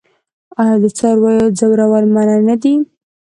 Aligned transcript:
آیا 0.61 0.75
د 0.83 0.85
څارویو 0.97 1.45
ځورول 1.57 2.05
منع 2.13 2.37
نه 2.47 2.55
دي؟ 2.61 2.73